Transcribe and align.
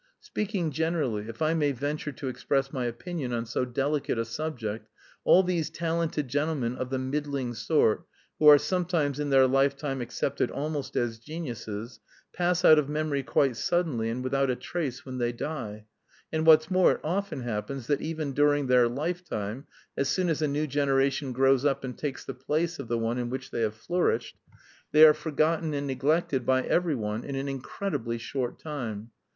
Speaking 0.19 0.71
generally, 0.71 1.29
if 1.29 1.43
I 1.43 1.53
may 1.53 1.71
venture 1.73 2.11
to 2.11 2.27
express 2.27 2.73
my 2.73 2.85
opinion 2.85 3.33
on 3.33 3.45
so 3.45 3.65
delicate 3.65 4.17
a 4.17 4.25
subject, 4.25 4.89
all 5.23 5.43
these 5.43 5.69
talented 5.69 6.27
gentlemen 6.27 6.75
of 6.75 6.89
the 6.89 6.97
middling 6.97 7.53
sort 7.53 8.07
who 8.39 8.47
are 8.47 8.57
sometimes 8.57 9.19
in 9.19 9.29
their 9.29 9.45
lifetime 9.45 10.01
accepted 10.01 10.49
almost 10.49 10.95
as 10.95 11.19
geniuses, 11.19 11.99
pass 12.33 12.65
out 12.65 12.79
of 12.79 12.89
memory 12.89 13.21
quite 13.21 13.55
suddenly 13.57 14.09
and 14.09 14.23
without 14.23 14.49
a 14.49 14.55
trace 14.55 15.05
when 15.05 15.19
they 15.19 15.31
die, 15.31 15.85
and 16.33 16.47
what's 16.47 16.71
more, 16.71 16.93
it 16.93 17.01
often 17.03 17.41
happens 17.41 17.85
that 17.85 18.01
even 18.01 18.33
during 18.33 18.65
their 18.65 18.87
lifetime, 18.89 19.67
as 19.95 20.09
soon 20.09 20.29
as 20.29 20.41
a 20.41 20.47
new 20.47 20.65
generation 20.65 21.31
grows 21.31 21.63
up 21.63 21.83
and 21.83 21.95
takes 21.95 22.25
the 22.25 22.33
place 22.33 22.79
of 22.79 22.87
the 22.87 22.97
one 22.97 23.19
in 23.19 23.29
which 23.29 23.51
they 23.51 23.61
have 23.61 23.75
flourished, 23.75 24.35
they 24.93 25.05
are 25.05 25.13
forgotten 25.13 25.75
and 25.75 25.85
neglected 25.85 26.43
by 26.43 26.63
every 26.63 26.95
one 26.95 27.23
in 27.23 27.35
an 27.35 27.47
incredibly 27.47 28.17
short 28.17 28.57
time. 28.57 29.11